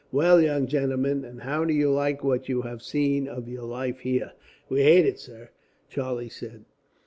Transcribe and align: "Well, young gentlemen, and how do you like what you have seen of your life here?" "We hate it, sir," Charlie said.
"Well, 0.11 0.41
young 0.41 0.65
gentlemen, 0.65 1.23
and 1.23 1.41
how 1.41 1.63
do 1.63 1.75
you 1.75 1.91
like 1.91 2.23
what 2.23 2.49
you 2.49 2.63
have 2.63 2.81
seen 2.81 3.27
of 3.27 3.47
your 3.47 3.65
life 3.65 3.99
here?" 3.99 4.31
"We 4.67 4.81
hate 4.81 5.05
it, 5.05 5.19
sir," 5.19 5.49
Charlie 5.91 6.27
said. 6.27 6.65